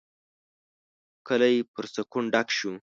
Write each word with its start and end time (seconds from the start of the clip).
کلی 1.27 1.55
پر 1.73 1.85
سکون 1.95 2.23
ډک 2.33 2.47
شو. 2.57 2.71